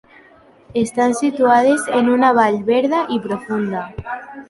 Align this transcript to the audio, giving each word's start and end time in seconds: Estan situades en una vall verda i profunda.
Estan 0.83 1.13
situades 1.19 1.85
en 2.01 2.11
una 2.17 2.35
vall 2.41 2.61
verda 2.73 3.07
i 3.19 3.25
profunda. 3.31 3.89